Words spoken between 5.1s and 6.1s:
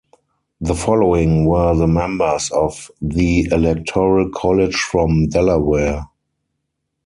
Delaware.